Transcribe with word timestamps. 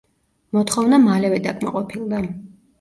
მოთხოვნა 0.57 0.99
მალევე 1.05 1.39
დაკმაყოფილდა. 1.45 2.27